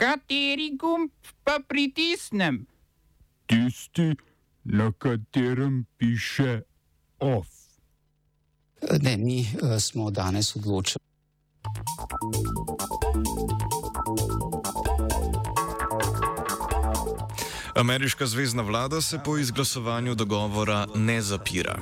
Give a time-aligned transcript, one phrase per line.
[0.00, 1.10] Kateri gumb
[1.44, 2.66] pa pritisnem?
[3.46, 4.16] Tisti,
[4.64, 6.62] na katerem piše
[7.18, 7.48] OF.
[9.00, 11.04] Ne, mi uh, smo danes odločili.
[17.76, 21.78] Ameriška zvezdna vlada se po izglasovanju dogovora ne zapira.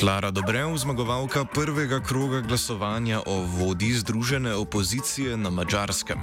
[0.00, 6.18] Klara Dobrev, zmagovalka prvega kroga glasovanja o vodi Združene opozicije na Mačarskem.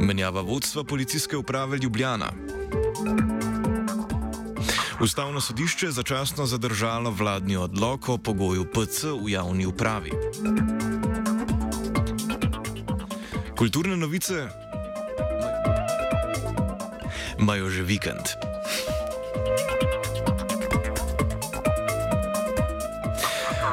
[0.00, 2.32] Menjava vodstva policijske uprave Ljubljana.
[5.00, 10.12] Ustavno sodišče je začasno zadržalo vladni odlog o pogoju PC v javni upravi.
[13.58, 14.48] Kulturne novice
[17.38, 18.51] imajo že vikend.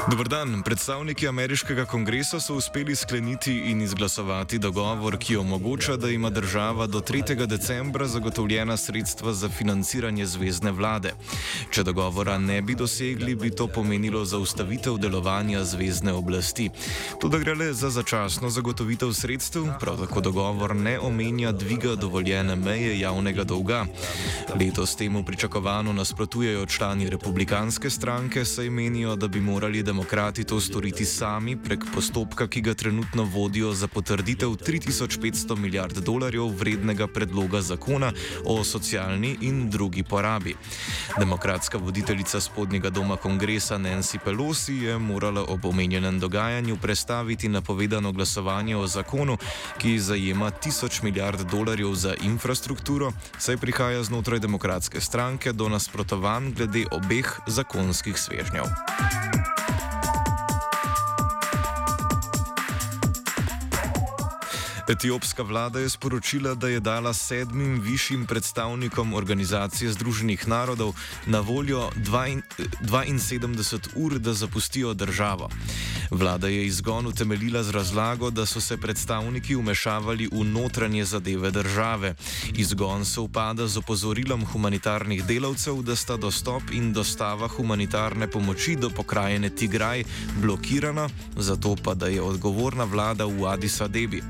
[0.09, 0.63] Dobr dan.
[0.65, 6.99] Predstavniki ameriškega kongresa so uspeli skleniti in izglasovati dogovor, ki omogoča, da ima država do
[6.99, 7.45] 3.
[7.45, 11.13] decembra zagotovljena sredstva za financiranje zvezdne vlade.
[11.71, 16.69] Če dogovora ne bi dosegli, bi to pomenilo zaustavitev delovanja zvezdne oblasti.
[17.21, 22.99] Tudi gre le za začasno zagotovitev sredstev, prav tako dogovor ne omenja dviga dovoljene meje
[22.99, 23.85] javnega dolga.
[24.59, 30.61] Letos temu pričakovano nasprotujejo člani republikanske stranke, saj menijo, da bi morali demokrati demokrati to
[30.61, 37.61] storiti sami prek postopka, ki ga trenutno vodijo za potrditev 3500 milijard dolarjev vrednega predloga
[37.61, 38.13] zakona
[38.45, 40.55] o socialni in drugi porabi.
[41.19, 48.77] Demokratska voditeljica spodnjega doma kongresa Nancy Pelosi je morala ob omenjenem dogajanju prestaviti napovedano glasovanje
[48.77, 49.37] o zakonu,
[49.77, 56.85] ki zajema 1000 milijard dolarjev za infrastrukturo, saj prihaja znotraj demokratske stranke do nasprotovanj glede
[56.91, 59.58] obeh zakonskih svežnjev.
[64.89, 70.95] Etiopska vlada je sporočila, da je dala sedmim višjim predstavnikom Organizacije Združenih narodov
[71.25, 75.49] na voljo 72 ur, da zapustijo državo.
[76.11, 82.15] Vlada je izgon utemeljila z razlago, da so se predstavniki umešavali v notranje zadeve države.
[82.57, 88.89] Izgon se upada z opozorilom humanitarnih delavcev, da sta dostop in dostava humanitarne pomoči do
[88.89, 90.03] pokrajine Tigraj
[90.41, 94.23] blokirana, zato pa da je odgovorna vlada v Addis Abebi.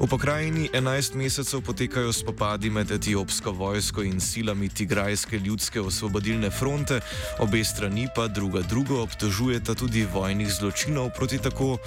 [0.00, 7.00] V pokrajini 11 mesecev potekajo spopadi med etiopsko vojsko in silami Tigrajske ljudske osvobodilne fronte,
[7.38, 11.78] obe strani pa druga drugo obtožujeta tudi vojnih zločinov proti tako,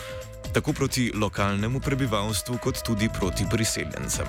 [0.53, 4.28] tako proti lokalnemu prebivalstvu, kot tudi proti priseljencem.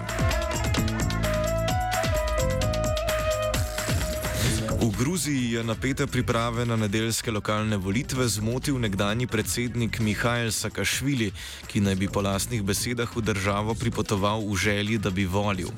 [4.98, 11.30] Gruziji je napete priprave na nedeljske lokalne volitve zmotil nekdani predsednik Mihajl Sakašvili,
[11.66, 15.68] ki naj bi po lastnih besedah v državo pripotoval v želji, da bi volil.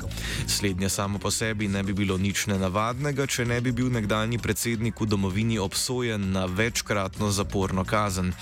[0.47, 5.00] Slednje samo po sebi ne bi bilo nič nenavadnega, če ne bi bil nekdani predsednik
[5.00, 8.32] v domovini obsojen na večkratno zaporno kazen.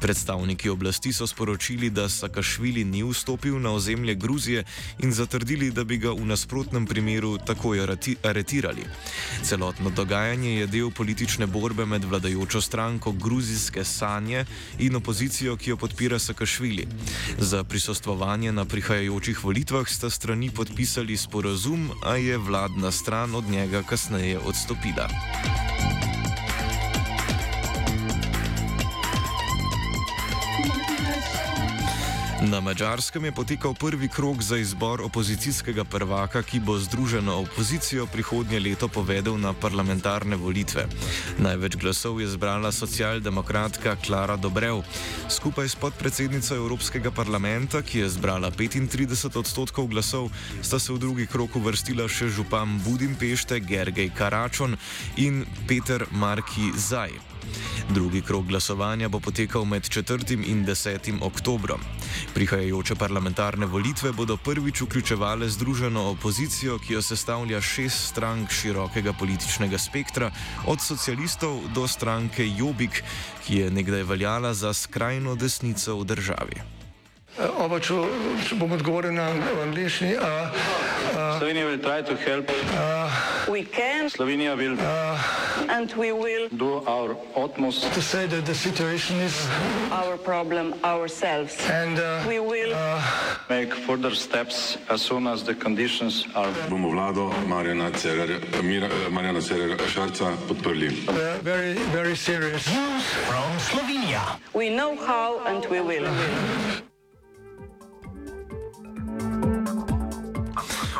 [0.00, 4.64] Predstavniki oblasti so sporočili, da Sakašvili ni vstopil na ozemlje Gruzije
[4.98, 7.80] in zatrdili, da bi ga v nasprotnem primeru takoj
[8.22, 8.84] aretirali.
[9.42, 14.44] Celotno dogajanje je del politične borbe med vladajočo stranko Gruzijske sanje
[14.78, 16.86] in opozicijo, ki jo podpira Sakašvili.
[17.38, 23.82] Za prisostvovanje na prihajajočih volitvah sta strani podpisali sporazum, a je vladna stran od njega
[23.82, 25.08] kasneje odstopila.
[32.36, 38.60] Na Mačarskem je potekal prvi krok za izbor opozicijskega prvaka, ki bo združeno opozicijo prihodnje
[38.60, 40.84] leto povedal na parlamentarne volitve.
[41.38, 44.82] Največ glasov je zbrala socialdemokratka Klara Dobrev.
[45.28, 50.28] Skupaj s podpredsednico Evropskega parlamenta, ki je zbrala 35 odstotkov glasov,
[50.60, 54.76] sta se v drugi krok uvrstila še župan Budimpešte Gergej Karačon
[55.16, 57.35] in Peter Marki Zaj.
[57.90, 60.48] Drugi krok glasovanja bo potekal med 4.
[60.50, 61.22] in 10.
[61.22, 61.80] oktobrom.
[62.34, 69.78] Prihajajoče parlamentarne volitve bodo prvič vključevale združeno opozicijo, ki jo sestavlja šest strank širokega političnega
[69.78, 70.30] spektra,
[70.66, 73.02] od socialistov do stranke Jobik,
[73.46, 76.85] ki je nekdaj veljala za skrajno desnico v državi.
[77.36, 77.94] Oba, če,
[78.48, 79.26] če bom odgovoril na
[79.66, 80.14] angliški.
[81.36, 82.48] Slovenia will try to help.
[83.48, 84.74] We can Slovenia will
[85.68, 89.36] and we will do our utmost To say that the situation is
[89.92, 91.54] our problem ourselves.
[91.68, 92.72] and uh, We will
[93.48, 96.50] make further steps as soon as the conditions are.
[96.72, 100.88] bomo vlado Marjana Cererja, Mira, Marjana Cererja Šarca podprli.
[101.08, 102.64] uh, very, very serious.
[104.54, 106.08] we know how and we will.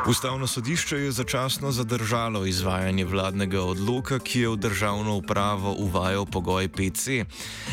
[0.08, 6.68] Ustavno sodišče je začasno zadržalo izvajanje vladnega odloka, ki je v državno upravo uvajal pogoj
[6.68, 7.26] PC.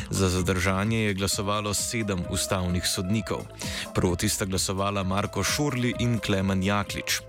[0.10, 3.46] Za zadržanje je glasovalo sedem ustavnih sodnikov.
[3.94, 7.22] Proti sta glasovala Marko Šorli in Klemen Jaklič.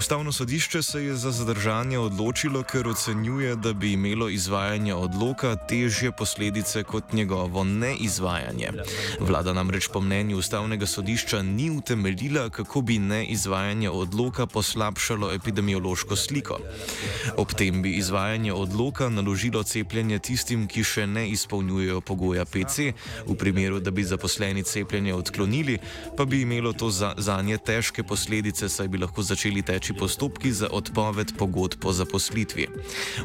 [0.00, 6.12] Ustavno sodišče se je za zadržanje odločilo, ker ocenjuje, da bi imelo izvajanje odloka težje
[6.12, 8.70] posledice kot njegovo neizvajanje.
[9.20, 16.56] Vlada namreč po mnenju ustavnega sodišča ni utemeljila, kako bi neizvajanje odloka poslabšalo epidemiološko sliko.
[17.36, 22.94] Ob tem bi izvajanje odloka naložilo cepljenje tistim, ki še ne izpolnjujejo pogoja PC,
[23.26, 25.78] v primeru, da bi zaposleni cepljenje odklonili,
[26.16, 30.52] pa bi imelo to za, za nje težke posledice, saj bi lahko začeli teči postopki
[30.52, 32.66] za odpoved pogodb po zaposlitvi.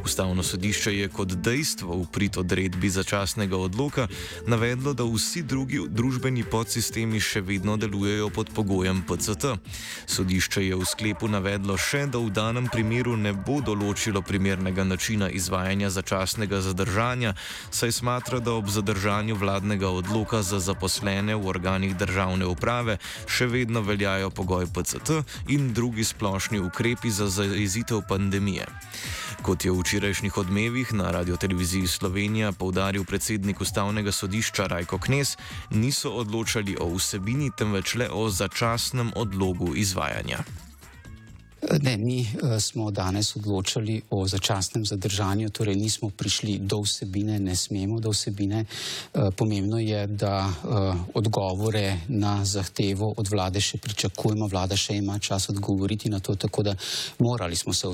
[0.06, 4.08] Ustavno sodišče je kot dejstvo v prid odredbi začasnega odloka
[4.48, 9.58] navedlo, da vsi drugi družbeni podsistemi še vedno delujejo pod pogojem PCT.
[10.06, 15.30] Sodišče je v sklepu navedlo še, da v danem primeru ne bo določilo primernega načina
[15.30, 17.34] izvajanja začasnega zadržanja,
[17.72, 22.98] saj smatra, da ob zadržanju vladnega odloka za zaposlene v organih državne uprave
[23.28, 25.22] še vedno veljajo pogoj PCT
[25.52, 28.66] in drugi splošni ukrepi za zajezitev pandemije.
[29.42, 35.38] Kot je v včerajšnjih odmevih na radioteleviziji Slovenija povdaril predsednik ustavnega sodišča Rajko Knes,
[35.70, 40.65] niso odločali o vsebini, temveč le o začasnem odlogu izvajanja.
[41.82, 47.56] Ne, mi uh, smo danes odločali o začasnem zadržanju, torej nismo prišli do vsebine, ne
[47.56, 48.66] smemo do vsebine.
[48.66, 55.20] Uh, pomembno je, da uh, odgovore na zahtevo od vlade še pričakujemo, vlada še ima
[55.20, 56.76] čas odgovoriti na to, tako da
[57.20, 57.88] morali smo se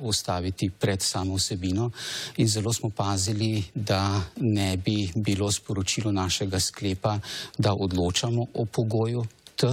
[0.00, 1.90] ustaviti pred samo vsebino
[2.36, 7.18] in zelo smo pazili, da ne bi bilo sporočilo našega sklepa,
[7.58, 9.24] da odločamo o pogoju
[9.58, 9.66] T,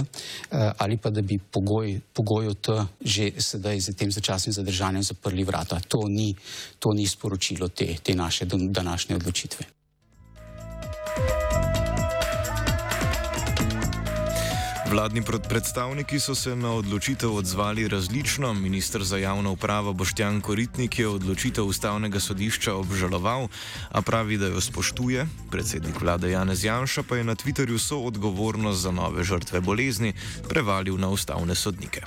[0.78, 5.80] ali pa da bi pogoj, pogoju T že sedaj z tem začasnim zadržanjem zaprli vrata.
[5.88, 6.34] To ni,
[6.78, 9.66] to ni sporočilo te, te naše današnje odločitve.
[14.90, 18.54] Vladni predstavniki so se na odločitev odzvali različno.
[18.54, 23.48] Ministr za javno upravo Boštjan Koritnik je odločitev ustavnega sodišča obžaloval,
[23.90, 25.26] a pravi, da jo spoštuje.
[25.50, 30.12] Predsednik vlade Janez Janša pa je na Twitterju so odgovornost za nove žrtve bolezni
[30.48, 32.00] prevalil na ustavne sodnike.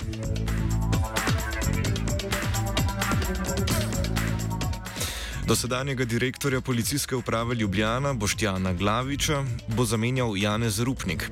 [5.50, 11.30] Dosedanjega direktorja policijske uprave Ljubljana Boštjana Glaviča bo zamenjal Janez Rupnik.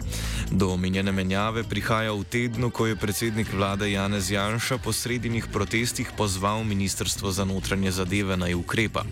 [0.51, 6.11] Do omenjene menjave prihaja v tednu, ko je predsednik vlade Janez Janša po sredinih protestih
[6.17, 9.05] pozval Ministrstvo za notranje zadeve naj ukrepa.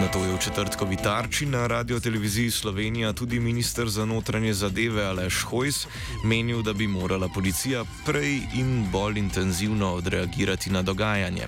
[0.00, 5.04] Na to je v četrtkovi tarči na radio televiziji Slovenija tudi ministr za notranje zadeve
[5.04, 5.86] Aleš Hojs
[6.24, 11.46] menil, da bi morala policija prej in bolj intenzivno odreagirati na dogajanje.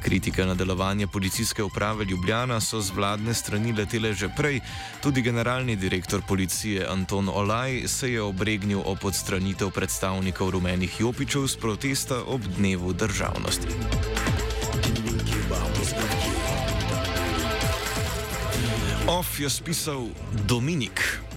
[0.00, 2.21] Kritike na delovanje policijske uprave Ljubljana
[2.60, 4.60] so z vladne strani letele že prej,
[5.02, 11.56] tudi generalni direktor policije Anton Olaj se je obregnil o podstranitev predstavnikov rumenih jopičev z
[11.56, 13.68] protesta ob dnevu državnosti.
[19.08, 20.06] Off je spisal
[20.46, 21.31] Dominik.